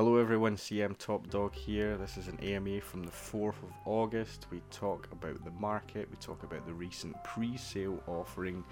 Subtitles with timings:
[0.00, 1.98] Hello everyone, CM Top Dog here.
[1.98, 4.46] This is an AMA from the 4th of August.
[4.50, 8.64] We talk about the market, we talk about the recent pre sale offering.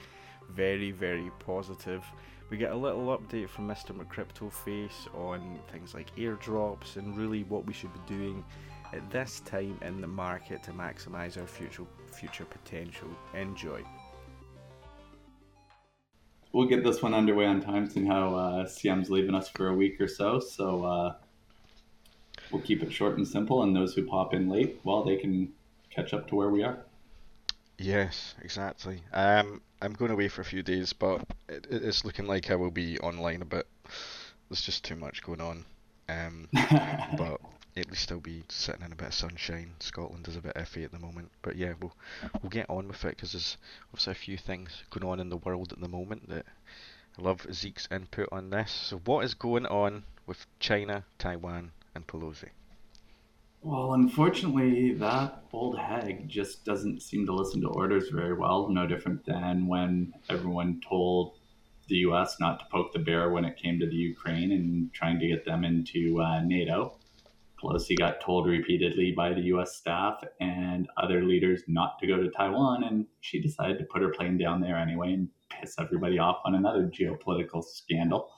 [0.48, 2.02] Very, very positive.
[2.48, 3.94] We get a little update from Mr.
[3.94, 8.42] McCryptoface on things like airdrops and really what we should be doing
[8.94, 13.08] at this time in the market to maximize our future future potential.
[13.34, 13.84] Enjoy.
[16.52, 19.74] We'll get this one underway on time, seeing how uh, CM's leaving us for a
[19.74, 20.40] week or so.
[20.40, 21.14] So uh,
[22.50, 25.52] we'll keep it short and simple, and those who pop in late, well, they can
[25.90, 26.78] catch up to where we are.
[27.78, 29.02] Yes, exactly.
[29.12, 32.72] Um, I'm going away for a few days, but it, it's looking like I will
[32.72, 33.66] be online a bit.
[34.48, 35.64] There's just too much going on.
[36.08, 36.48] Um,
[37.16, 37.40] but
[37.80, 39.74] at least I'll be sitting in a bit of sunshine.
[39.80, 41.94] Scotland is a bit iffy at the moment, but yeah, we'll
[42.42, 43.56] we'll get on with it because there's
[43.90, 46.46] obviously a few things going on in the world at the moment that
[47.18, 48.70] I love Zeke's input on this.
[48.70, 52.50] So what is going on with China, Taiwan, and Pelosi?
[53.60, 58.68] Well, unfortunately, that old hag just doesn't seem to listen to orders very well.
[58.68, 61.38] No different than when everyone told
[61.88, 62.36] the U.S.
[62.38, 65.44] not to poke the bear when it came to the Ukraine and trying to get
[65.44, 66.94] them into uh, NATO.
[67.60, 72.30] Pelosi got told repeatedly by the US staff and other leaders not to go to
[72.30, 76.38] Taiwan, and she decided to put her plane down there anyway and piss everybody off
[76.44, 78.30] on another geopolitical scandal.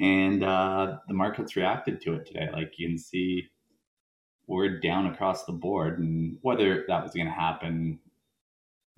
[0.00, 2.48] And uh, the markets reacted to it today.
[2.52, 3.44] Like you can see,
[4.46, 7.98] we're down across the board, and whether that was going to happen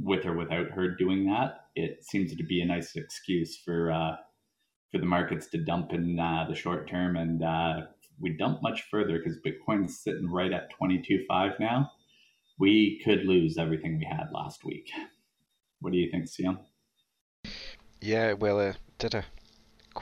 [0.00, 4.16] with or without her doing that, it seems to be a nice excuse for uh,
[4.90, 7.80] for the markets to dump in uh, the short term and uh,
[8.20, 11.90] we dump much further because Bitcoin's sitting right at 22.5 now,
[12.58, 14.90] we could lose everything we had last week.
[15.80, 16.58] What do you think, CM?
[18.00, 19.24] Yeah, well, uh, did I?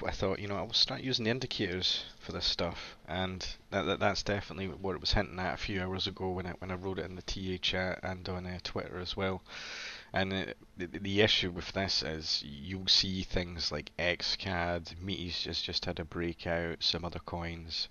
[0.05, 3.83] I thought, you know, I will start using the indicators for this stuff, and that,
[3.83, 6.73] that that's definitely what it was hinting at a few hours ago when I when
[6.73, 9.43] I wrote it in the TA chat and on uh, Twitter as well.
[10.17, 15.87] And the, the issue with this is you'll see things like XCAD, Metis just just
[15.87, 17.89] had a breakout, some other coins.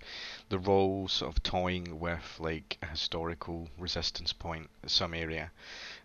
[0.48, 5.50] They're all sort of toying with like a historical resistance point some area.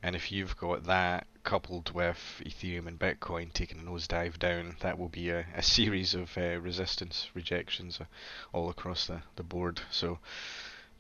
[0.03, 5.00] And if you've got that coupled with Ethereum and Bitcoin taking a nosedive down, that
[5.00, 8.06] will be a, a series of uh, resistance rejections uh,
[8.52, 9.79] all across the, the board.
[9.90, 10.19] So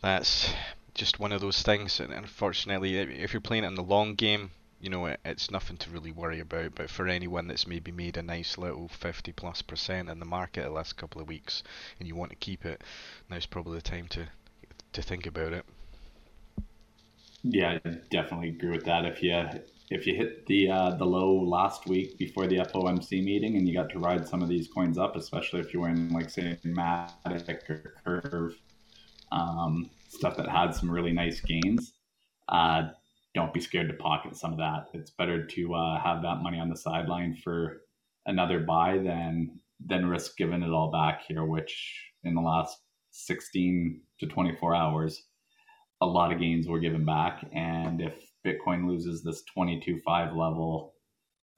[0.01, 0.53] that's
[0.93, 1.99] just one of those things.
[1.99, 5.77] And unfortunately, if you're playing it in the long game, you know, it, it's nothing
[5.77, 6.75] to really worry about.
[6.75, 10.63] But for anyone that's maybe made a nice little 50 plus percent in the market
[10.63, 11.63] the last couple of weeks
[11.99, 12.83] and you want to keep it,
[13.29, 14.27] now's probably the time to
[14.91, 15.65] to think about it.
[17.43, 19.05] Yeah, I definitely agree with that.
[19.05, 19.33] If you
[19.89, 23.73] if you hit the uh, the low last week before the FOMC meeting and you
[23.73, 26.57] got to ride some of these coins up, especially if you were in like say
[26.65, 28.55] Matic or Curve,
[29.31, 31.93] um, stuff that had some really nice gains,
[32.49, 32.89] uh,
[33.35, 34.87] don't be scared to pocket some of that.
[34.93, 37.81] It's better to uh, have that money on the sideline for
[38.25, 42.77] another buy than than risk giving it all back here, which in the last
[43.11, 45.23] 16 to 24 hours,
[46.01, 47.45] a lot of gains were given back.
[47.53, 48.13] And if
[48.45, 50.93] Bitcoin loses this 22.5 level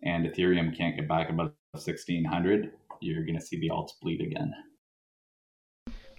[0.03, 2.71] and Ethereum can't get back above 1600,
[3.01, 4.53] you're going to see the alts bleed again.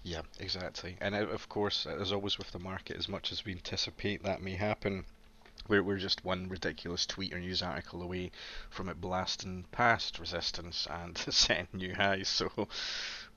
[0.02, 0.96] Yeah, exactly.
[1.00, 4.42] And uh, of course, as always with the market, as much as we anticipate that
[4.42, 5.04] may happen,
[5.72, 8.30] we're, we're just one ridiculous tweet or news article away
[8.68, 12.28] from it blasting past resistance and setting new highs.
[12.28, 12.50] So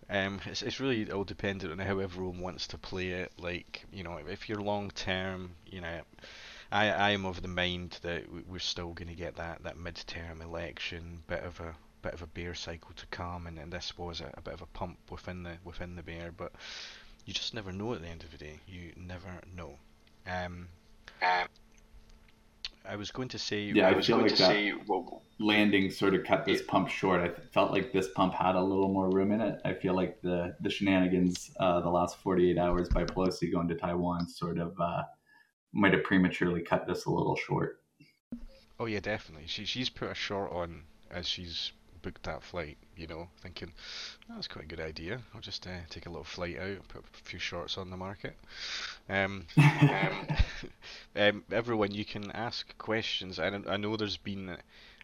[0.10, 3.32] um, it's, it's really all dependent on how everyone wants to play it.
[3.38, 6.02] Like, you know, if you're long term, you know,
[6.74, 10.42] I, I am of the mind that we're still going to get that, that mid-term
[10.42, 14.20] election, bit of a bit of a bear cycle to come, and, and this was
[14.20, 16.34] a, a bit of a pump within the within the bear.
[16.36, 16.52] But
[17.26, 18.60] you just never know at the end of the day.
[18.68, 19.78] You never know.
[20.28, 20.68] Um,
[21.22, 21.48] um
[22.88, 23.72] I was going to say.
[23.74, 27.22] Yeah, I, I feel like that say, well, landing sort of cut this pump short.
[27.22, 29.60] I felt like this pump had a little more room in it.
[29.66, 33.76] I feel like the the shenanigans uh, the last 48 hours by Pelosi going to
[33.76, 35.04] Taiwan sort of uh,
[35.74, 37.82] might have prematurely cut this a little short.
[38.80, 39.48] Oh yeah, definitely.
[39.48, 41.72] She she's put a short on as she's
[42.06, 43.72] booked that flight, you know, thinking
[44.30, 45.20] that's quite a good idea.
[45.34, 48.36] I'll just uh, take a little flight out, put a few shorts on the market.
[49.10, 50.28] Um, um,
[51.16, 53.40] um, everyone, you can ask questions.
[53.40, 54.56] I, I know there's been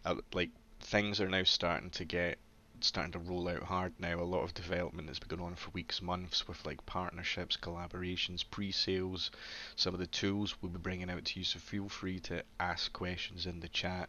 [0.06, 2.38] uh, like things are now starting to get
[2.82, 4.20] starting to roll out hard now.
[4.20, 8.44] A lot of development that's been going on for weeks, months with like partnerships, collaborations,
[8.48, 9.32] pre-sales.
[9.76, 12.94] Some of the tools we'll be bringing out to you, so feel free to ask
[12.94, 14.08] questions in the chat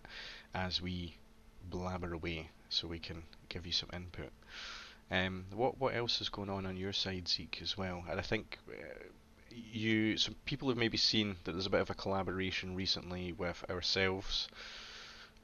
[0.52, 1.16] as we
[1.68, 4.30] blabber away so we can give you some input.
[5.10, 8.04] Um, what what else is going on on your side, Zeke, as well?
[8.08, 9.04] And I think uh,
[9.50, 13.62] you some people have maybe seen that there's a bit of a collaboration recently with
[13.68, 14.48] ourselves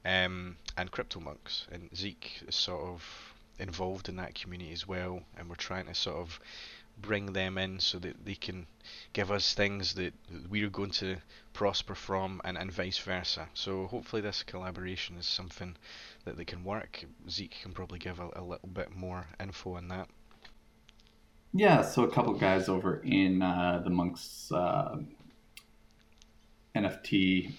[0.05, 5.21] um, and Crypto Monks, and Zeke is sort of involved in that community as well,
[5.37, 6.39] and we're trying to sort of
[7.01, 8.67] bring them in so that they can
[9.13, 10.13] give us things that
[10.49, 11.17] we're going to
[11.53, 13.47] prosper from and, and vice versa.
[13.53, 15.75] So hopefully this collaboration is something
[16.25, 17.03] that they can work.
[17.29, 20.07] Zeke can probably give a, a little bit more info on that.
[21.53, 24.97] Yeah, so a couple guys over in uh, the Monks uh,
[26.75, 27.53] NFT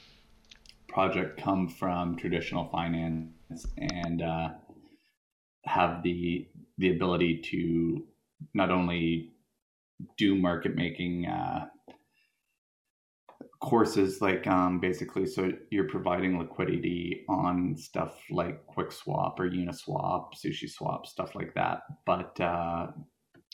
[0.89, 4.51] project come from traditional finance and uh,
[5.65, 6.47] have the
[6.79, 8.03] the ability to
[8.55, 9.33] not only
[10.17, 11.67] do market making uh,
[13.61, 21.07] courses like um, basically so you're providing liquidity on stuff like QuickSwap or Uniswap, SushiSwap,
[21.07, 21.83] stuff like that.
[22.07, 22.87] But uh,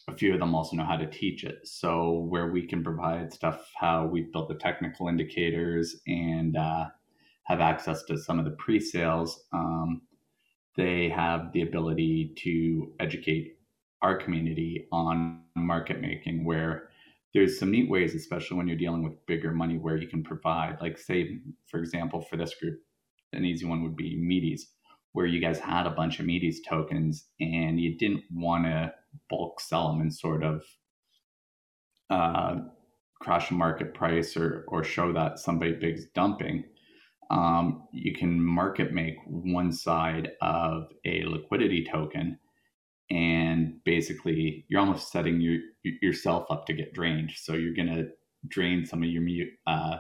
[0.08, 1.66] a few of them also know how to teach it.
[1.66, 6.86] So where we can provide stuff, how we built the technical indicators and uh,
[7.44, 10.02] have access to some of the pre-sales, um,
[10.76, 13.55] they have the ability to educate
[14.06, 16.90] our community on market making where
[17.34, 20.78] there's some neat ways, especially when you're dealing with bigger money, where you can provide,
[20.80, 22.78] like, say, for example, for this group,
[23.32, 24.68] an easy one would be Metis,
[25.12, 28.94] where you guys had a bunch of Metis tokens and you didn't want to
[29.28, 30.62] bulk sell them and sort of
[32.08, 32.56] uh,
[33.20, 36.62] crash market price or, or show that somebody big's dumping.
[37.28, 42.38] Um, you can market make one side of a liquidity token
[43.10, 47.32] and basically you're almost setting your, yourself up to get drained.
[47.36, 48.08] So you're going to
[48.48, 49.98] drain some of your uh,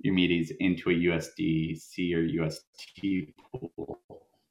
[0.00, 4.00] your Metis into a USDC or UST pool.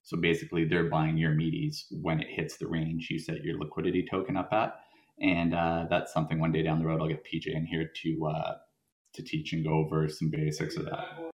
[0.02, 4.06] So basically, they're buying your Metis when it hits the range you set your liquidity
[4.10, 4.76] token up at,
[5.22, 8.26] and uh, that's something one day down the road I'll get PJ in here to
[8.28, 8.54] uh,
[9.14, 11.32] to teach and go over some basics of that.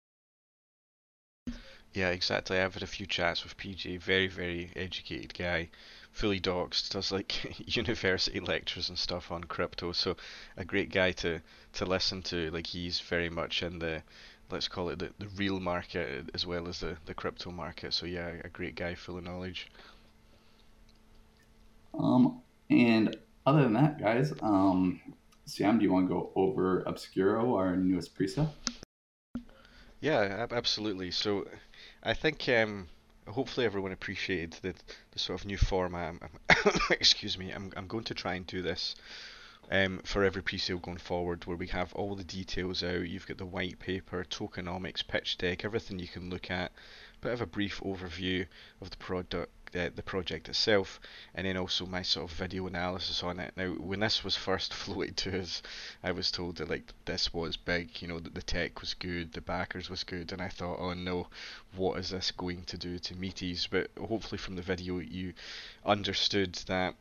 [1.94, 2.60] Yeah, exactly.
[2.60, 4.00] I've had a few chats with PJ.
[4.02, 5.70] Very, very educated guy
[6.18, 7.32] fully doxed, does like
[7.76, 9.92] university lectures and stuff on crypto.
[9.92, 10.16] So
[10.58, 11.42] a great guy to
[11.74, 12.50] to listen to.
[12.50, 14.02] Like he's very much in the
[14.50, 17.94] let's call it the, the real market as well as the, the crypto market.
[17.94, 19.70] So yeah, a great guy full of knowledge.
[21.94, 23.16] Um, and
[23.46, 25.00] other than that, guys, um,
[25.46, 28.50] Sam, do you want to go over Obscuro, our newest presale?
[30.00, 31.12] Yeah, absolutely.
[31.12, 31.48] So
[32.04, 32.88] I think um,
[33.28, 34.74] hopefully everyone appreciated the,
[35.12, 36.16] the sort of new format.
[36.90, 37.52] excuse me.
[37.52, 38.96] I'm I'm going to try and do this
[39.72, 43.08] um, for every pre-sale going forward, where we have all the details out.
[43.08, 46.72] You've got the white paper, tokenomics, pitch deck, everything you can look at.
[47.22, 48.48] Bit of a brief overview
[48.82, 51.00] of the product the, the project itself,
[51.36, 53.54] and then also my sort of video analysis on it.
[53.56, 55.62] Now, when this was first floated to us,
[56.04, 59.34] I was told that like this was big, you know, that the tech was good,
[59.34, 61.28] the backers was good, and I thought, oh no,
[61.76, 63.68] what is this going to do to Metis?
[63.68, 65.34] But hopefully from the video you
[65.86, 66.96] understood that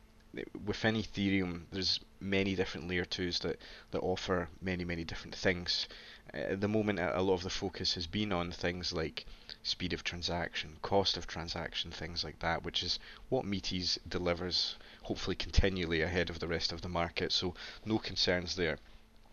[0.65, 3.57] within Ethereum, there's many different layer twos that,
[3.91, 5.87] that offer many, many different things.
[6.33, 9.25] At the moment, a lot of the focus has been on things like
[9.67, 15.35] speed of transaction, cost of transaction, things like that, which is what Metis delivers, hopefully
[15.35, 17.33] continually ahead of the rest of the market.
[17.33, 17.53] So
[17.83, 18.77] no concerns there.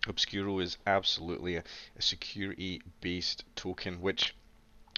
[0.08, 1.64] Obscuro is absolutely a,
[1.96, 4.34] a security-based token, which,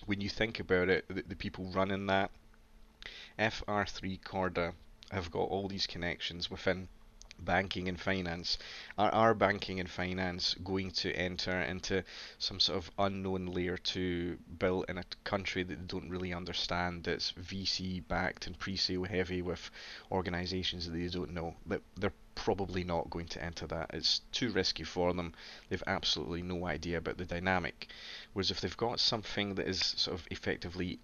[0.07, 2.31] when you think about it, the, the people running that,
[3.39, 4.73] FR3 Corda
[5.11, 6.89] have got all these connections within
[7.39, 8.59] banking and finance.
[8.99, 12.05] Are, are banking and finance going to enter into
[12.39, 17.05] some sort of unknown layer to built in a country that they don't really understand
[17.05, 19.71] that's VC backed and pre sale heavy with
[20.11, 21.55] organizations that they don't know?
[21.67, 23.91] That they're probably not going to enter that.
[23.93, 25.35] It's too risky for them.
[25.69, 27.89] They've absolutely no idea about the dynamic.
[28.33, 31.01] Whereas if they've got something that is sort of effectively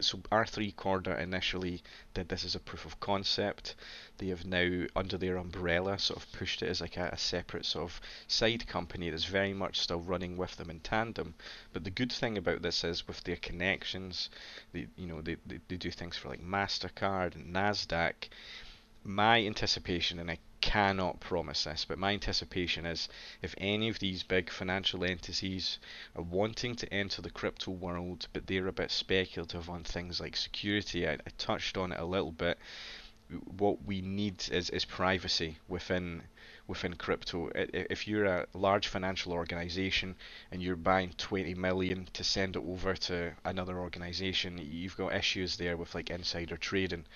[0.00, 1.82] so R3 Corda initially
[2.14, 3.76] did this as a proof of concept.
[4.18, 7.64] They have now, under their umbrella, sort of pushed it as like a, a, separate
[7.64, 11.34] sort of side company that's very much still running with them in tandem.
[11.72, 14.28] But the good thing about this is with their connections,
[14.72, 18.28] they you know they, they, they do things for like Mastercard and Nasdaq.
[19.02, 23.08] My anticipation, and I cannot promise this, but my anticipation is
[23.40, 25.78] if any of these big financial entities
[26.14, 30.36] are wanting to enter the crypto world, but they're a bit speculative on things like
[30.36, 32.58] security, I, I touched on it a little bit.
[33.58, 36.22] What we need is, is privacy within
[36.70, 37.50] within crypto.
[37.54, 40.14] If you're a large financial organization
[40.52, 45.56] and you're buying 20 million to send it over to another organization, you've got issues
[45.56, 47.06] there with like insider trading.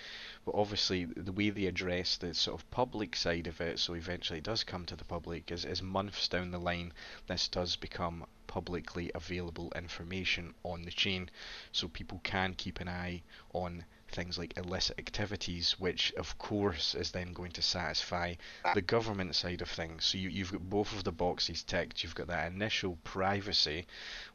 [0.44, 4.40] But obviously, the way they address the sort of public side of it, so eventually
[4.40, 6.92] it does come to the public, is, is months down the line,
[7.28, 11.30] this does become publicly available information on the chain,
[11.70, 17.10] so people can keep an eye on things like illicit activities, which of course is
[17.10, 18.34] then going to satisfy
[18.74, 20.04] the government side of things.
[20.04, 22.02] So you, you've got both of the boxes ticked.
[22.02, 23.86] You've got that initial privacy,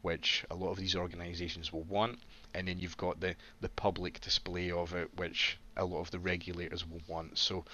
[0.02, 2.20] which a lot of these organisations will want,
[2.54, 6.20] and then you've got the, the public display of it, which a lot of the
[6.20, 7.38] regulators will want.
[7.38, 7.66] So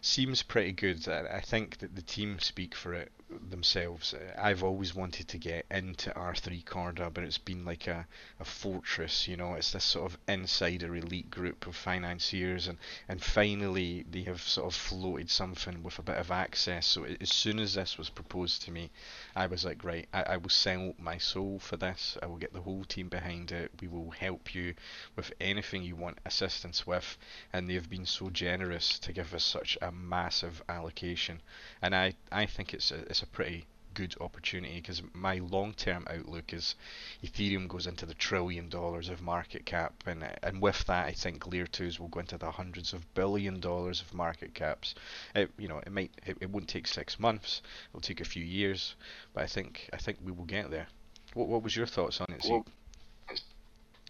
[0.00, 1.08] seems pretty good.
[1.08, 3.10] I think that the team speak for it
[3.50, 4.14] themselves.
[4.38, 8.06] I've always wanted to get into R3 Corda, but it's been like a,
[8.40, 13.22] a fortress, you know, it's this sort of insider elite group of financiers, and, and
[13.22, 16.86] finally they have sort of floated something with a bit of access.
[16.86, 18.90] So as soon as this was proposed to me,
[19.36, 22.52] I was like, right, I, I will sell my soul for this, I will get
[22.52, 24.74] the whole team behind it, we will help you
[25.16, 27.18] with anything you want assistance with,
[27.52, 31.42] and they've been so generous to give us such a massive allocation,
[31.82, 36.52] and I, I think it's a, it's a pretty good opportunity because my long-term outlook
[36.52, 36.76] is
[37.24, 41.44] Ethereum goes into the trillion dollars of market cap, and and with that, I think
[41.50, 44.94] Layer twos will go into the hundreds of billion dollars of market caps.
[45.34, 47.60] It, you know, it might it, it won't take six months.
[47.90, 48.94] It'll take a few years,
[49.34, 50.86] but I think I think we will get there.
[51.34, 52.46] What what was your thoughts on it?
[52.48, 52.64] Well,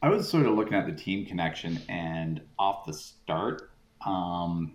[0.02, 3.70] I was sort of looking at the team connection, and off the start,
[4.04, 4.74] um,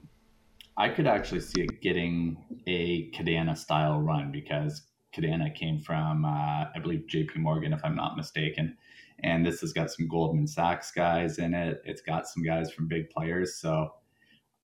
[0.77, 4.83] I could actually see it getting a Kadena style run because
[5.15, 8.75] Kadena came from, uh, I believe, JP Morgan, if I'm not mistaken.
[9.23, 11.81] And this has got some Goldman Sachs guys in it.
[11.85, 13.55] It's got some guys from big players.
[13.55, 13.93] So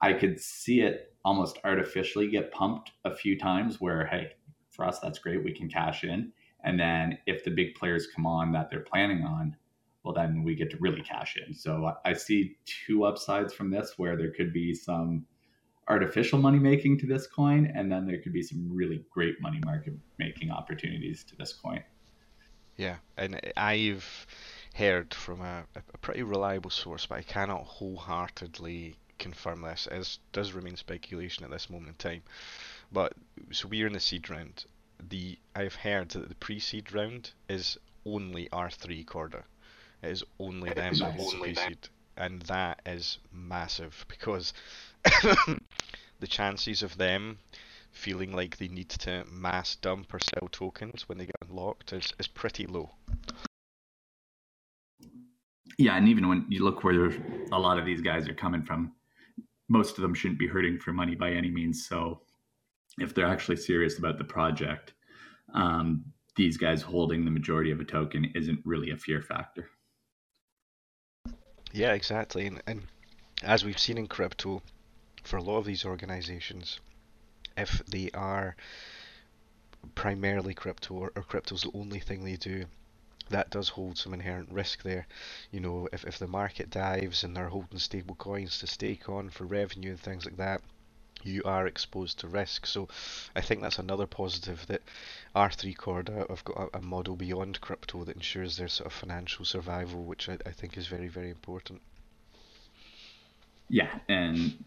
[0.01, 4.31] I could see it almost artificially get pumped a few times where, hey,
[4.71, 5.43] for us, that's great.
[5.43, 6.31] We can cash in.
[6.63, 9.55] And then if the big players come on that they're planning on,
[10.03, 11.53] well, then we get to really cash in.
[11.53, 15.25] So I see two upsides from this where there could be some
[15.89, 19.59] artificial money making to this coin, and then there could be some really great money
[19.65, 21.83] market making opportunities to this coin.
[22.77, 24.27] Yeah, and I've
[24.73, 30.53] heard from a, a pretty reliable source, but I cannot wholeheartedly confirm this, as does
[30.53, 32.21] remain speculation at this moment in time.
[32.91, 33.13] But
[33.51, 34.65] so we're in the seed round.
[35.09, 39.43] The I've heard that the pre-seed round is only R3 Corda.
[40.01, 44.53] It is only them that pre-seed, and that is massive because
[46.19, 47.37] the chances of them
[47.91, 52.13] feeling like they need to mass dump or sell tokens when they get unlocked is,
[52.19, 52.91] is pretty low.
[55.77, 57.11] Yeah, and even when you look where
[57.51, 58.91] a lot of these guys are coming from,
[59.69, 61.87] most of them shouldn't be hurting for money by any means.
[61.87, 62.21] So
[62.99, 64.93] if they're actually serious about the project,
[65.53, 66.03] um,
[66.35, 69.69] these guys holding the majority of a token isn't really a fear factor.
[71.71, 72.47] Yeah, exactly.
[72.47, 72.81] And, and
[73.43, 74.61] as we've seen in crypto,
[75.23, 76.79] for a lot of these organizations,
[77.57, 78.55] if they are
[79.95, 82.65] primarily crypto or, or crypto's the only thing they do,
[83.29, 85.07] that does hold some inherent risk there.
[85.51, 89.29] You know, if, if the market dives and they're holding stable coins to stake on
[89.29, 90.61] for revenue and things like that,
[91.23, 92.65] you are exposed to risk.
[92.65, 92.87] So
[93.35, 94.81] I think that's another positive that
[95.35, 99.45] R3 Corda have got a, a model beyond crypto that ensures their sort of financial
[99.45, 101.81] survival, which I, I think is very, very important.
[103.67, 104.63] Yeah, and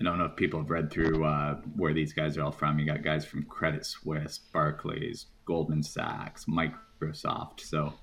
[0.00, 2.78] I don't know if people have read through uh, where these guys are all from.
[2.78, 7.60] You got guys from Credit Suisse, Barclays, Goldman Sachs, Microsoft.
[7.60, 7.94] So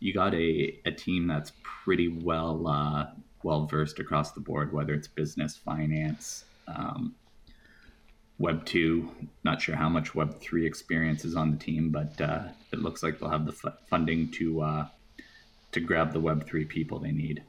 [0.00, 3.06] you got a, a team that's pretty well uh,
[3.42, 7.14] well versed across the board, whether it's business, finance, um,
[8.38, 9.10] Web two.
[9.42, 13.02] Not sure how much Web three experience is on the team, but uh, it looks
[13.02, 14.86] like they'll have the f- funding to uh,
[15.72, 17.42] to grab the Web three people they need.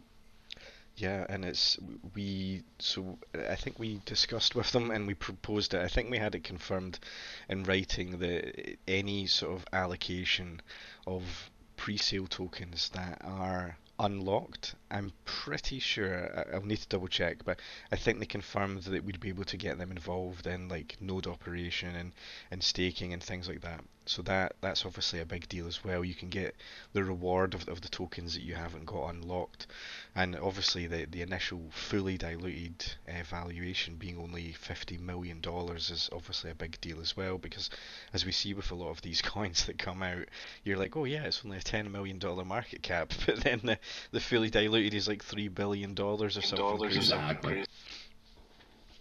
[1.00, 1.78] Yeah, and it's
[2.14, 5.82] we so I think we discussed with them and we proposed it.
[5.82, 7.00] I think we had it confirmed
[7.48, 10.62] in writing that any sort of allocation
[11.08, 14.76] of pre-sale tokens that are unlocked.
[14.92, 17.60] I'm pretty sure I'll need to double check, but
[17.92, 21.28] I think they confirmed that we'd be able to get them involved in like node
[21.28, 22.12] operation and,
[22.50, 23.82] and staking and things like that.
[24.10, 26.04] So that that's obviously a big deal as well.
[26.04, 26.56] You can get
[26.94, 29.68] the reward of, of the tokens that you haven't got unlocked,
[30.16, 36.10] and obviously the the initial fully diluted uh, valuation being only fifty million dollars is
[36.12, 37.38] obviously a big deal as well.
[37.38, 37.70] Because
[38.12, 40.26] as we see with a lot of these coins that come out,
[40.64, 43.78] you're like, oh yeah, it's only a ten million dollar market cap, but then the
[44.10, 46.86] the fully diluted is like three billion dollars or something.
[46.86, 47.66] Exactly.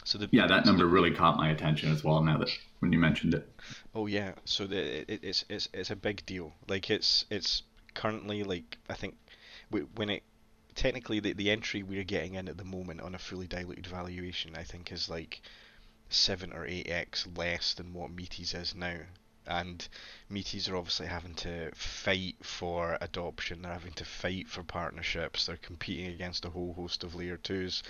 [0.04, 2.23] So the, yeah, that number really caught my attention as well.
[2.23, 3.47] Now that when you mentioned it.
[3.94, 6.52] Oh yeah, so the, it, it's it's it's a big deal.
[6.66, 7.62] Like it's it's
[7.94, 9.16] currently like I think
[9.70, 10.23] when it
[10.75, 14.54] technically the the entry we're getting in at the moment on a fully diluted valuation
[14.56, 15.42] I think is like
[16.08, 18.97] seven or eight x less than what Metis is now
[19.49, 19.88] and
[20.28, 25.57] Metis are obviously having to fight for adoption, they're having to fight for partnerships, they're
[25.57, 27.83] competing against a whole host of layer 2s,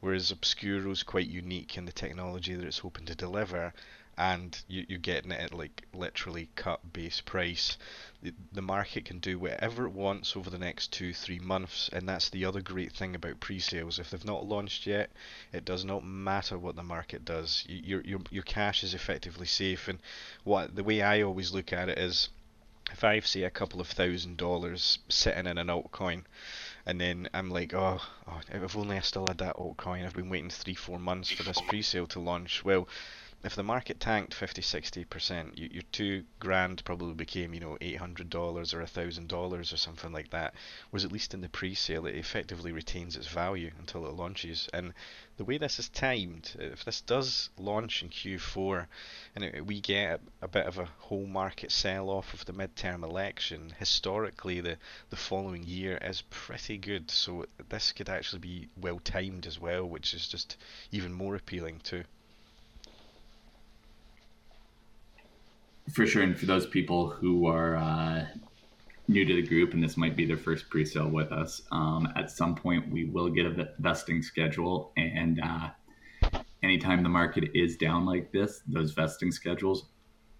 [0.00, 3.74] whereas Obscuro's quite unique in the technology that it's hoping to deliver,
[4.18, 7.78] and you, you're getting it at like literally cut base price.
[8.22, 12.08] The, the market can do whatever it wants over the next two, three months, and
[12.08, 13.98] that's the other great thing about pre-sales.
[13.98, 15.10] If they've not launched yet,
[15.52, 17.64] it does not matter what the market does.
[17.68, 19.98] Your your your cash is effectively safe, and
[20.44, 22.28] what the way I always look at it is,
[22.92, 26.24] if I've say a couple of thousand dollars sitting in an altcoin,
[26.84, 30.04] and then I'm like, oh, oh, if only I still had that altcoin.
[30.04, 32.64] I've been waiting three, four months for this pre-sale to launch.
[32.64, 32.88] Well,
[33.44, 38.34] if the market tanked 50 60% you, your two grand probably became you know $800
[38.34, 40.54] or $1000 or something like that
[40.92, 44.68] was at least in the pre-sale it effectively retains its value until it launches.
[44.72, 44.94] And
[45.38, 48.86] the way this is timed if this does launch in q4
[49.34, 52.52] and it, we get a, a, bit of a whole market sell off of the
[52.52, 54.76] midterm election historically the
[55.10, 57.10] the following year is pretty good.
[57.10, 60.56] So this could actually be well timed as well which is just
[60.92, 62.04] even more appealing too
[65.90, 68.26] For sure, and for those people who are uh,
[69.08, 72.30] new to the group and this might be their first pre-sale with us, um, at
[72.30, 75.70] some point we will get a vesting schedule, and uh,
[76.62, 79.88] anytime the market is down like this, those vesting schedules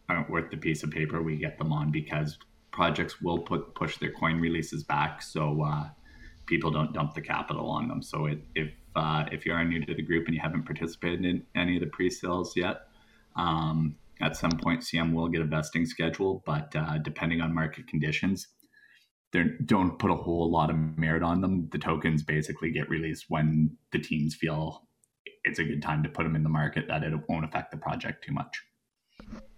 [0.09, 2.39] aren't worth the piece of paper we get them on because
[2.71, 5.89] projects will put push their coin releases back, so uh,
[6.47, 8.01] people don't dump the capital on them.
[8.01, 11.25] So it, if uh, if you are new to the group and you haven't participated
[11.25, 12.89] in any of the pre-sales yet,
[13.37, 17.89] um, at some point, CM will get a vesting schedule, but uh, depending on market
[17.89, 18.47] conditions,
[19.33, 21.69] they don't put a whole lot of merit on them.
[21.73, 24.87] The tokens basically get released when the teams feel
[25.45, 27.77] it's a good time to put them in the market that it won't affect the
[27.77, 28.63] project too much.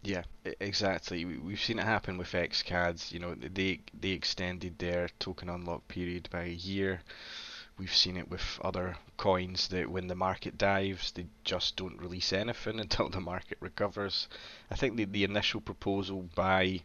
[0.02, 0.23] Yeah,
[0.61, 1.25] exactly.
[1.25, 3.12] We've seen it happen with XCADs.
[3.12, 7.00] You know, they they extended their token unlock period by a year.
[7.76, 12.32] We've seen it with other coins that when the market dives, they just don't release
[12.32, 14.28] anything until the market recovers.
[14.70, 16.82] I think the, the initial proposal by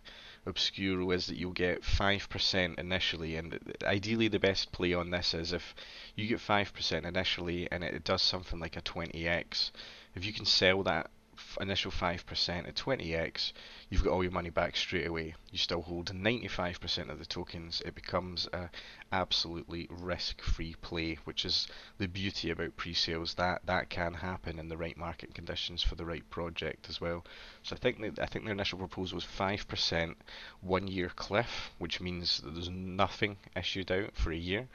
[0.47, 5.53] Obscuro is that you'll get 5% initially, and ideally the best play on this is
[5.53, 5.75] if
[6.15, 9.71] you get 5% initially and it does something like a 20x,
[10.15, 11.11] if you can sell that
[11.59, 13.53] initial 5% at 20x,
[13.89, 15.35] you've got all your money back straight away.
[15.51, 17.81] You still hold 95% of the tokens.
[17.85, 18.69] It becomes a
[19.11, 23.33] absolutely risk-free play, which is the beauty about pre-sales.
[23.35, 27.25] That that can happen in the right market conditions for the right project as well.
[27.63, 30.15] So I think that, I think their initial proposal was 5%
[30.61, 34.67] one-year cliff, which means that there's nothing issued out for a year,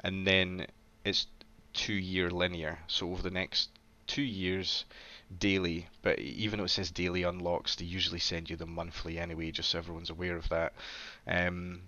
[0.00, 0.66] and then
[1.04, 1.26] it's
[1.74, 2.78] two-year linear.
[2.86, 3.68] So over the next
[4.06, 4.84] two years
[5.38, 9.50] daily, but even though it says daily unlocks, they usually send you them monthly anyway,
[9.50, 10.72] just so everyone's aware of that.
[11.26, 11.82] Um,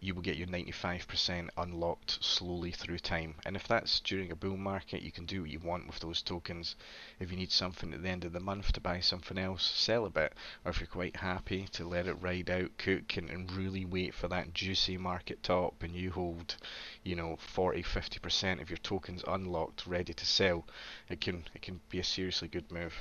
[0.00, 3.34] you will get your 95% unlocked slowly through time.
[3.44, 6.22] And if that's during a bull market, you can do what you want with those
[6.22, 6.76] tokens.
[7.18, 10.06] If you need something at the end of the month to buy something else, sell
[10.06, 10.34] a bit.
[10.64, 14.14] Or if you're quite happy to let it ride out, cook, and, and really wait
[14.14, 16.56] for that juicy market top, and you hold,
[17.02, 20.64] you know, 40, 50% of your tokens unlocked, ready to sell,
[21.08, 22.94] it can it can be a seriously good move.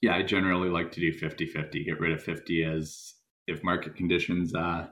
[0.00, 1.84] Yeah, I generally like to do 50-50.
[1.84, 3.14] Get rid of 50 as
[3.46, 4.86] if market conditions uh,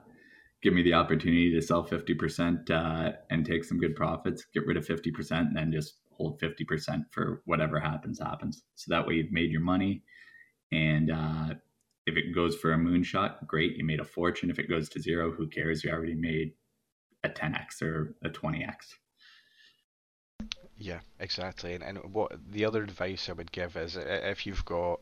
[0.61, 4.77] give me the opportunity to sell 50% uh, and take some good profits, get rid
[4.77, 8.63] of 50% and then just hold 50% for whatever happens, happens.
[8.75, 10.03] So that way you've made your money.
[10.71, 11.55] And uh,
[12.05, 14.49] if it goes for a moonshot, great, you made a fortune.
[14.49, 15.83] If it goes to zero, who cares?
[15.83, 16.53] You already made
[17.23, 18.75] a 10x or a 20x.
[20.77, 21.73] Yeah, exactly.
[21.73, 25.01] And, and what the other advice I would give is if you've got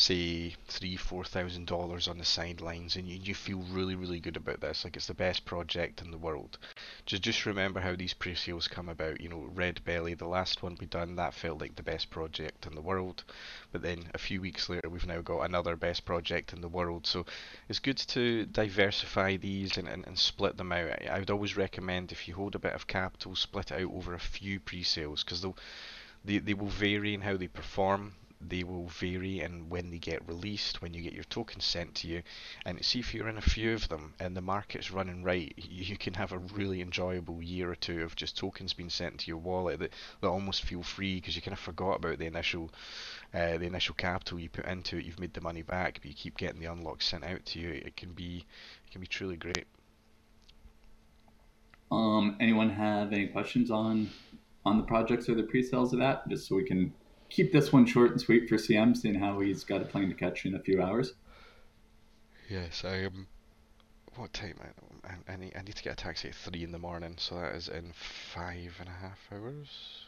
[0.00, 4.36] say three, four thousand dollars on the sidelines, and you, you feel really, really good
[4.38, 6.56] about this, like it's the best project in the world.
[7.04, 9.20] Just just remember how these pre-sales come about.
[9.20, 12.66] You know, Red Belly, the last one we done, that felt like the best project
[12.66, 13.24] in the world.
[13.72, 17.06] But then a few weeks later, we've now got another best project in the world.
[17.06, 17.26] So
[17.68, 21.06] it's good to diversify these and, and, and split them out.
[21.10, 24.14] I, would always recommend if you hold a bit of capital, split it out over
[24.14, 25.58] a few pre-sales because they'll
[26.24, 30.26] they, they will vary in how they perform they will vary and when they get
[30.26, 32.22] released, when you get your tokens sent to you.
[32.64, 35.96] And see if you're in a few of them and the market's running right, you,
[35.96, 39.36] can have a really enjoyable year or two of just tokens being sent to your
[39.36, 42.70] wallet that, that almost feel free because you kind of forgot about the initial
[43.34, 45.04] uh, the initial capital you put into it.
[45.04, 47.70] You've made the money back, but you keep getting the unlocks sent out to you.
[47.70, 48.44] It can be
[48.86, 49.66] it can be truly great.
[51.92, 54.10] Um, anyone have any questions on
[54.64, 56.28] on the projects or the pre-sales of that?
[56.28, 56.92] Just so we can
[57.30, 60.14] keep this one short and sweet for CM, seeing how he's got a plane to
[60.14, 61.14] catch in a few hours.
[62.48, 63.28] Yes, I um,
[64.16, 64.58] what time?
[65.04, 67.36] I, I, need I need to get a taxi at three in the morning, so
[67.36, 70.04] that is in five and a half hours.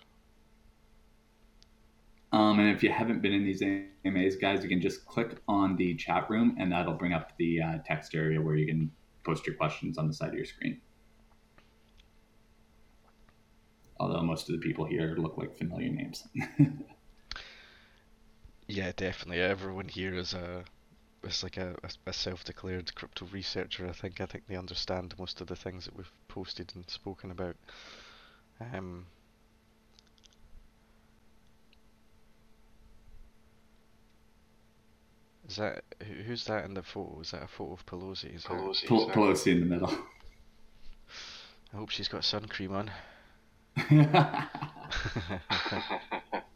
[2.32, 5.76] Um, and if you haven't been in these AMAs, guys, you can just click on
[5.76, 8.90] the chat room, and that'll bring up the uh, text area where you can
[9.24, 10.80] post your questions on the side of your screen.
[14.00, 16.26] Although most of the people here look like familiar names.
[18.72, 19.42] Yeah, definitely.
[19.42, 20.64] Everyone here is a
[21.22, 23.86] is like a, a, a self-declared crypto researcher.
[23.86, 24.22] I think.
[24.22, 27.56] I think they understand most of the things that we've posted and spoken about.
[28.72, 29.04] Um,
[35.46, 35.84] is that
[36.26, 37.20] who's that in the photo?
[37.20, 38.34] Is that a photo of Pelosi?
[38.34, 39.90] Is Pelosi, Pel- Pelosi in the middle.
[41.74, 42.90] I hope she's got sun cream on.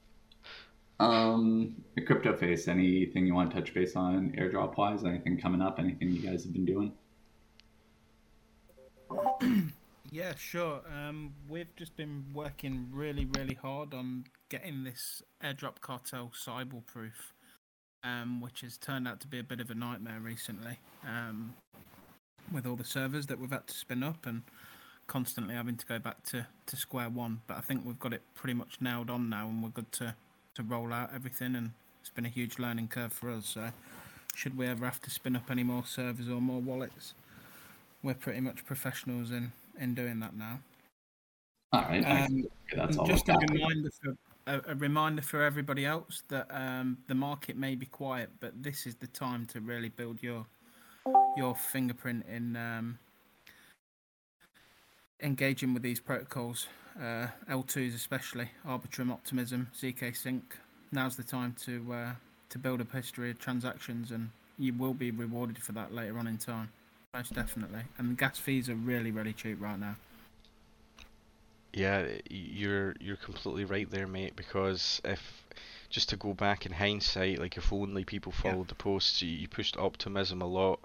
[0.98, 1.74] Um,
[2.06, 2.68] crypto face.
[2.68, 5.04] Anything you want to touch base on airdrop wise?
[5.04, 5.78] Anything coming up?
[5.78, 6.92] Anything you guys have been doing?
[10.11, 10.80] yeah, sure.
[10.92, 17.35] Um, we've just been working really, really hard on getting this airdrop cartel cyber proof,
[18.02, 20.78] um, which has turned out to be a bit of a nightmare recently.
[21.06, 21.54] Um,
[22.52, 24.42] with all the servers that we've had to spin up and
[25.06, 27.42] constantly having to go back to, to square one.
[27.46, 30.14] But I think we've got it pretty much nailed on now, and we're good to
[30.57, 33.47] to roll out everything, and it's been a huge learning curve for us.
[33.47, 33.71] So,
[34.35, 37.14] should we ever have to spin up any more servers or more wallets,
[38.03, 40.59] we're pretty much professionals in in doing that now.
[41.73, 42.05] All right.
[42.05, 44.16] Um, That's all just a reminder for
[44.47, 48.87] a, a, reminder for everybody else that um, the market may be quiet, but this
[48.87, 50.47] is the time to really build your
[51.37, 52.99] your fingerprint in um,
[55.23, 56.66] engaging with these protocols
[57.00, 60.56] uh, L2s especially, Arbitrum, Optimism, zk Sync.
[60.92, 62.12] Now's the time to uh,
[62.50, 66.26] to build a history of transactions, and you will be rewarded for that later on
[66.26, 66.70] in time,
[67.12, 67.82] most definitely.
[67.98, 69.96] And the gas fees are really, really cheap right now.
[71.72, 74.35] Yeah, you're you're completely right there, mate.
[74.37, 75.44] Because if
[75.90, 78.68] just to go back in hindsight, like if only people followed yeah.
[78.68, 80.80] the posts, you, you pushed optimism a lot,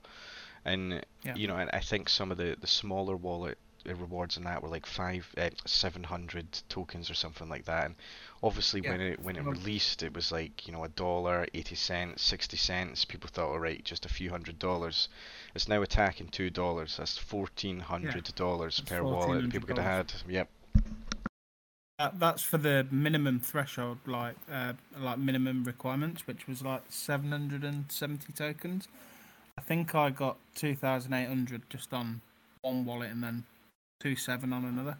[0.65, 1.35] and yeah.
[1.35, 4.69] you know, and I think some of the the smaller wallet rewards and that were
[4.69, 7.85] like five, uh, seven hundred tokens or something like that.
[7.85, 7.95] And
[8.43, 8.91] obviously, yeah.
[8.91, 12.57] when it when it released, it was like you know a dollar, eighty cents, sixty
[12.57, 13.05] cents.
[13.05, 15.09] People thought, all right, just a few hundred dollars.
[15.55, 16.97] It's now attacking two dollars.
[16.97, 18.97] That's fourteen hundred dollars yeah.
[18.97, 19.49] per wallet.
[19.49, 20.13] People could have had.
[20.27, 20.49] Yep.
[22.15, 27.63] that's for the minimum threshold, like uh, like minimum requirements, which was like seven hundred
[27.63, 28.87] and seventy tokens.
[29.57, 32.21] I think I got two thousand eight hundred just on
[32.61, 33.43] one wallet, and then
[34.01, 34.97] two seven on another.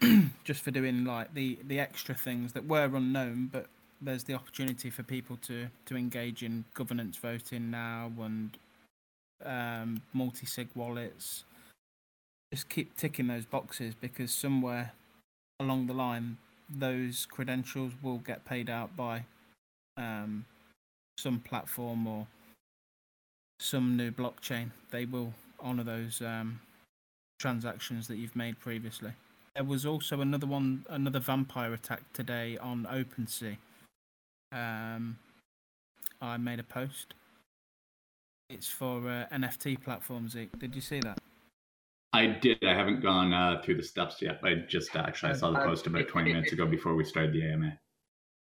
[0.44, 3.66] just for doing like the the extra things that were unknown, but
[4.00, 8.56] there's the opportunity for people to to engage in governance voting now and
[9.44, 11.44] um, multi sig wallets.
[12.52, 14.92] Just keep ticking those boxes because somewhere
[15.58, 16.36] along the line,
[16.68, 19.24] those credentials will get paid out by
[19.96, 20.44] um,
[21.16, 22.26] some platform or
[23.58, 24.70] some new blockchain.
[24.90, 26.60] They will honor those um,
[27.42, 29.10] transactions that you've made previously.
[29.56, 33.56] There was also another one, another vampire attack today on OpenSea.
[34.52, 35.18] Um,
[36.20, 37.14] I made a post.
[38.48, 40.34] It's for uh, NFT platforms.
[40.34, 41.18] Did you see that?
[42.12, 42.58] I did.
[42.62, 44.38] I haven't gone uh, through the steps yet.
[44.44, 47.42] I just actually I saw the post about 20 minutes ago before we started the
[47.42, 47.78] AMA.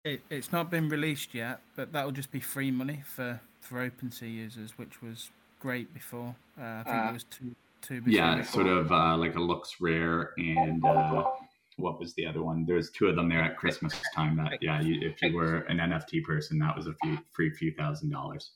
[0.05, 3.89] It, it's not been released yet, but that will just be free money for, for
[3.89, 6.35] OpenSea users, which was great before.
[6.59, 7.55] Uh, I think uh, it was two
[7.87, 8.01] too.
[8.05, 11.23] Yeah, sort of uh, like a LooksRare and uh,
[11.77, 12.65] what was the other one?
[12.65, 14.37] There's two of them there at Christmas time.
[14.37, 17.73] That yeah, you, if you were an NFT person, that was a few free few
[17.73, 18.51] thousand dollars.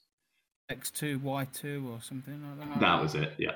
[0.72, 2.80] X2Y2 or something like that.
[2.80, 3.34] That was it.
[3.38, 3.56] Yeah.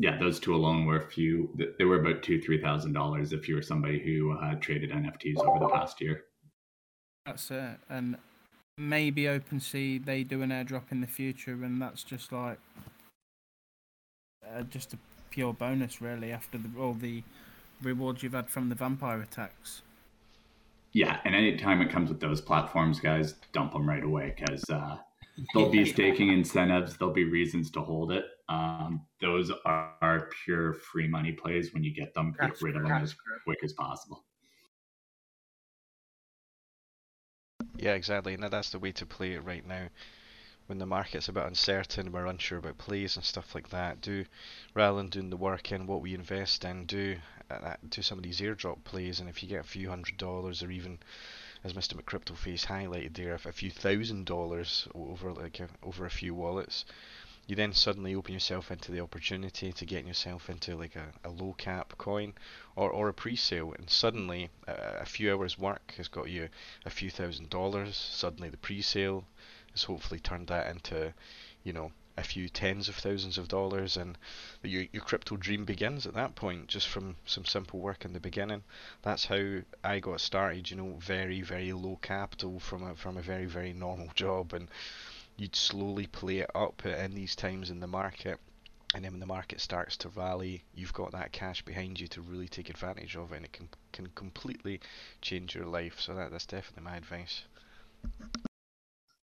[0.00, 1.56] Yeah, those two alone were a few.
[1.78, 5.38] They were about two, three thousand dollars if you were somebody who uh, traded NFTs
[5.38, 6.24] over the past year.
[7.26, 8.16] That's it, and
[8.78, 12.58] maybe OpenSea they do an airdrop in the future, and that's just like
[14.46, 14.98] uh, just a
[15.30, 16.32] pure bonus, really.
[16.32, 17.22] After the, all the
[17.82, 19.82] rewards you've had from the vampire attacks.
[20.92, 24.96] Yeah, and anytime it comes with those platforms, guys, dump them right away because uh,
[25.52, 26.96] there'll be staking incentives.
[26.96, 28.24] There'll be reasons to hold it.
[28.48, 31.74] Um, those are, are, pure free money plays.
[31.74, 33.14] When you get them, get rid of them as
[33.44, 34.24] quick as possible.
[37.78, 38.34] Yeah, exactly.
[38.34, 39.88] And that's the way to play it right now.
[40.66, 44.00] When the market's a bit uncertain, we're unsure about plays and stuff like that.
[44.02, 44.26] Do
[44.74, 47.18] rather than doing the work in what we invest in, do
[47.50, 49.20] uh, do some of these airdrop plays.
[49.20, 50.98] And if you get a few hundred dollars, or even
[51.64, 51.94] as Mr.
[51.94, 56.84] McCryptoface highlighted there, a few thousand dollars over like a, over a few wallets,
[57.48, 61.30] you then suddenly open yourself into the opportunity to getting yourself into like a, a
[61.30, 62.34] low cap coin
[62.76, 66.50] or, or a pre-sale and suddenly a few hours work has got you
[66.84, 67.96] a few thousand dollars.
[67.96, 69.24] Suddenly the pre-sale
[69.72, 71.14] has hopefully turned that into
[71.64, 74.18] you know a few tens of thousands of dollars and
[74.62, 78.20] your, your crypto dream begins at that point just from some simple work in the
[78.20, 78.62] beginning.
[79.00, 83.22] That's how I got started you know very very low capital from a from a
[83.22, 84.68] very very normal job and
[85.38, 88.38] you'd slowly play it up in these times in the market.
[88.94, 92.22] And then when the market starts to rally, you've got that cash behind you to
[92.22, 94.80] really take advantage of it, and it can can completely
[95.20, 96.00] change your life.
[96.00, 97.42] So that, that's definitely my advice.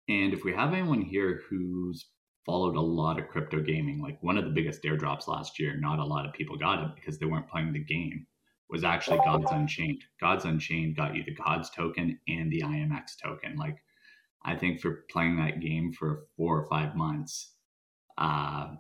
[0.08, 2.06] And if we have anyone here who's
[2.46, 6.00] followed a lot of crypto gaming, like one of the biggest airdrops last year, not
[6.00, 8.26] a lot of people got it because they weren't playing the game,
[8.70, 10.04] was actually Gods Unchained.
[10.22, 13.58] Gods Unchained got you the Gods token and the IMX token.
[13.58, 13.78] Like
[14.44, 17.56] I think for playing that game for four or five months,
[18.18, 18.76] uh,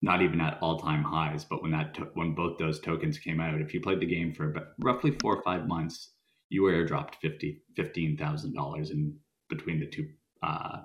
[0.00, 3.40] not even at all time highs, but when that to- when both those tokens came
[3.40, 6.14] out, if you played the game for about roughly four or five months,
[6.48, 10.08] you were airdropped fifty fifteen thousand dollars in between the two
[10.42, 10.82] uh,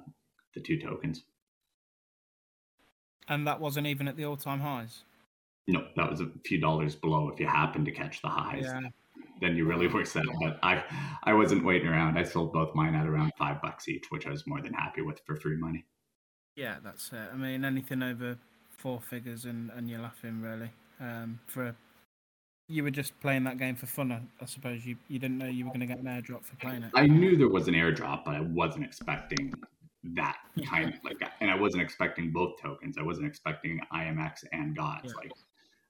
[0.56, 1.24] the two tokens.
[3.28, 5.04] And that wasn't even at the all time highs.
[5.68, 8.66] No, that was a few dollars below if you happened to catch the highs.
[8.66, 8.90] Yeah
[9.42, 10.24] then you really were set.
[10.42, 10.84] But I,
[11.24, 12.18] I wasn't waiting around.
[12.18, 15.02] I sold both mine at around five bucks each, which I was more than happy
[15.02, 15.86] with for free money.
[16.56, 17.30] Yeah, that's it.
[17.32, 18.38] I mean, anything over
[18.70, 20.72] four figures and, and you're laughing really.
[21.00, 21.76] Um, for
[22.68, 24.86] you were just playing that game for fun, I, I suppose.
[24.86, 26.92] You you didn't know you were going to get an airdrop for playing it.
[26.94, 29.54] I knew there was an airdrop, but I wasn't expecting
[30.16, 32.98] that kind of like, and I wasn't expecting both tokens.
[32.98, 35.06] I wasn't expecting IMX and GODS.
[35.06, 35.12] Yeah.
[35.18, 35.32] Like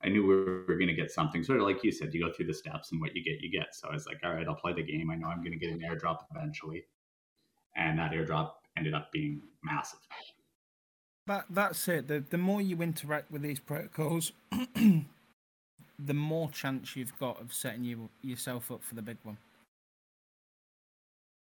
[0.04, 1.44] I knew we were going to get something.
[1.44, 3.50] Sort of like you said, you go through the steps and what you get, you
[3.50, 3.74] get.
[3.74, 5.10] So I was like, all right, I'll play the game.
[5.10, 6.84] I know I'm going to get an airdrop eventually.
[7.76, 10.00] And that airdrop ended up being massive.
[11.28, 12.10] That, that's it.
[12.10, 14.34] The, the more you interact with these protocols,
[16.00, 19.38] the more chance you've got of setting you yourself up for the big one.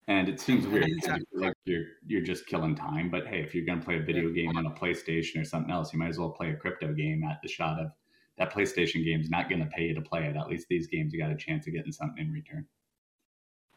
[0.06, 1.24] And it seems weird exactly.
[1.32, 3.08] like you're you're just killing time.
[3.08, 5.94] But hey, if you're gonna play a video game on a PlayStation or something else,
[5.94, 7.90] you might as well play a crypto game at the shot of
[8.38, 10.36] that PlayStation game is not going to pay you to play it.
[10.36, 12.66] At least these games, you got a chance of getting something in return.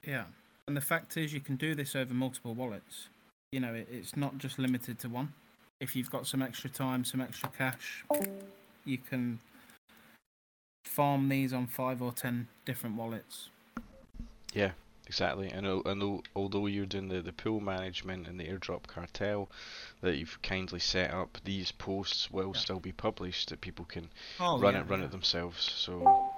[0.06, 0.26] Yeah,
[0.68, 3.10] and the fact is, you can do this over multiple wallets.
[3.52, 5.34] You know, it, it's not just limited to one.
[5.80, 8.04] If you've got some extra time, some extra cash,
[8.84, 9.40] you can
[10.86, 13.50] farm these on five or ten different wallets.
[14.54, 14.72] Yeah,
[15.08, 19.50] Exactly, and and although you're doing the, the pool management and the airdrop cartel
[20.02, 22.60] that you've kindly set up, these posts will yeah.
[22.60, 24.10] still be published that people can
[24.42, 25.06] oh, run yeah, it run yeah.
[25.06, 25.62] it themselves.
[25.62, 26.34] So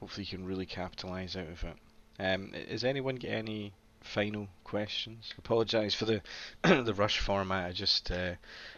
[0.00, 1.76] hopefully you can really capitalize out of it.
[2.18, 5.32] Um, is anyone get any final questions?
[5.38, 6.20] Apologise for the
[6.62, 7.70] the rush format.
[7.70, 8.34] I just uh,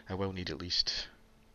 [0.07, 1.09] I will need at least.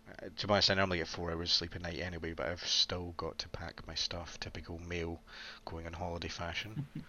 [0.07, 2.67] Uh, to be honest, I normally get four hours sleep a night anyway, but I've
[2.67, 4.39] still got to pack my stuff.
[4.41, 5.23] Typical male
[5.65, 6.87] going on holiday fashion.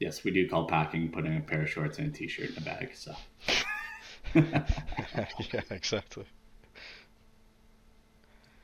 [0.00, 2.60] yes, we do call packing putting a pair of shorts and a t-shirt in a
[2.62, 2.90] bag.
[2.94, 3.14] So.
[4.34, 6.24] yeah, exactly.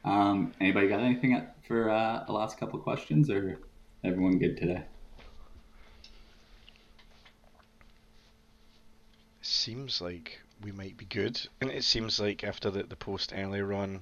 [0.04, 3.58] Um, anybody got anything for uh, the last couple questions, or
[4.02, 4.82] everyone good today?
[9.42, 13.72] Seems like we might be good, and it seems like after the, the post earlier
[13.72, 14.00] on,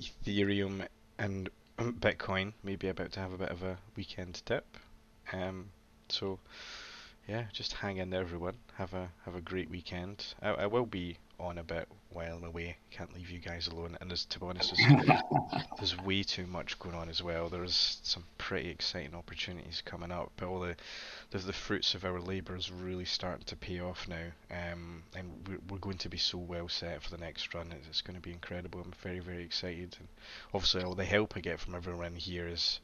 [0.00, 0.86] Ethereum
[1.18, 4.76] and Bitcoin may be about to have a bit of a weekend dip.
[5.32, 5.70] Um,
[6.08, 6.38] so
[7.28, 8.56] yeah, just hang in there, everyone.
[8.76, 10.34] Have a have a great weekend.
[10.42, 12.76] I, I will be on a bit while I'm away.
[12.90, 13.96] Can't leave you guys alone.
[14.00, 15.20] And there's, to be honest, there's,
[15.78, 17.48] there's way too much going on as well.
[17.48, 20.32] There's some pretty exciting opportunities coming up.
[20.36, 20.76] But all the
[21.30, 24.26] the, the fruits of our labour is really starting to pay off now.
[24.50, 27.72] Um, and we're, we're going to be so well set for the next run.
[27.72, 28.80] It's, it's going to be incredible.
[28.80, 29.96] I'm very very excited.
[29.98, 30.08] And
[30.52, 32.80] obviously, all the help I get from everyone here is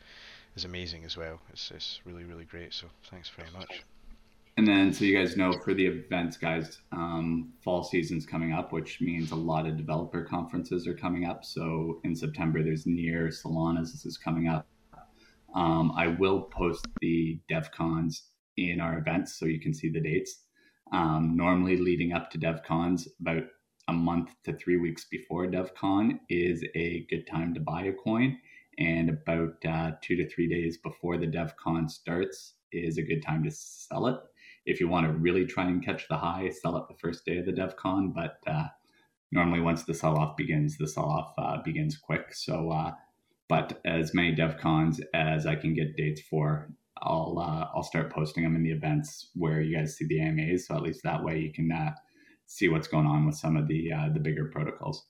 [0.57, 1.41] is amazing as well.
[1.53, 2.75] It's it's really really great.
[2.75, 3.85] So thanks very much.
[4.57, 8.73] And then, so you guys know for the events, guys, um, fall season's coming up,
[8.73, 11.45] which means a lot of developer conferences are coming up.
[11.45, 13.93] So in September, there's Near Solana's.
[13.93, 14.67] This is coming up.
[15.55, 18.23] Um, I will post the DevCons
[18.57, 20.43] in our events so you can see the dates.
[20.93, 23.45] Um, normally, leading up to DevCons, about
[23.89, 28.39] a month to three weeks before DevCon is a good time to buy a coin,
[28.79, 33.43] and about uh, two to three days before the DevCon starts is a good time
[33.45, 34.17] to sell it.
[34.67, 37.39] If you want to really try and catch the high, sell it the first day
[37.39, 38.69] of the DevCon, but uh,
[39.33, 42.35] normally once the sell off begins, the sell off uh, begins quick.
[42.35, 42.93] So, uh,
[43.49, 46.71] but as many DevCons as I can get dates for,
[47.03, 50.67] I'll uh, I'll start posting them in the events where you guys see the AMAs.
[50.67, 51.95] So at least that way you can uh,
[52.47, 55.07] see what's going on with some of the uh, the bigger protocols.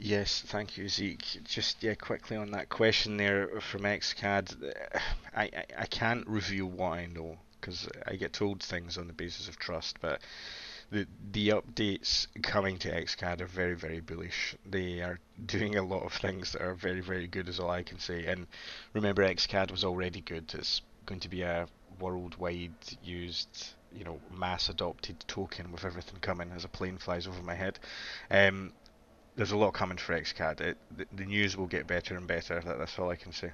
[0.00, 1.40] Yes, thank you, Zeke.
[1.44, 4.72] Just yeah, quickly on that question there from XCAD,
[5.34, 9.12] I, I, I can't reveal what I know because I get told things on the
[9.12, 10.20] basis of trust, but
[10.90, 14.54] the the updates coming to XCAD are very very bullish.
[14.64, 17.82] They are doing a lot of things that are very very good, is all I
[17.82, 18.26] can say.
[18.26, 18.46] And
[18.94, 20.54] remember, XCAD was already good.
[20.54, 26.52] It's going to be a worldwide used, you know, mass adopted token with everything coming
[26.52, 27.78] as a plane flies over my head.
[28.30, 28.72] Um,
[29.38, 30.60] there's a lot coming for XCAD.
[30.60, 32.60] It, the, the news will get better and better.
[32.60, 33.52] That, that's all I can say.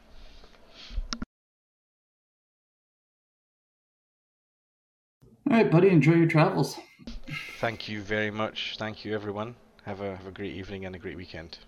[5.47, 5.91] All right, buddy.
[5.91, 6.79] Enjoy your travels.
[7.61, 8.77] Thank you very much.
[8.79, 9.57] Thank you, everyone.
[9.85, 11.59] Have a have a great evening and a great weekend.